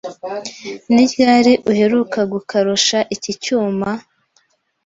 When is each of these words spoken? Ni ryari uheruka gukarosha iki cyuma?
Ni 0.93 1.03
ryari 1.11 1.53
uheruka 1.71 2.19
gukarosha 2.33 2.97
iki 3.15 3.31
cyuma? 3.43 3.89